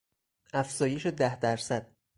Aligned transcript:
افزایش 0.53 1.05
ده 1.07 1.35
درصد 1.39 1.91